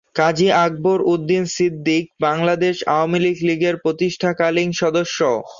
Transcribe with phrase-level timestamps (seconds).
[0.15, 5.19] কাজী আকবর উদ্দিন সিদ্দিক বাংলাদেশ আওয়ামীলীগের প্রতিষ্ঠাকালীন সদস্য।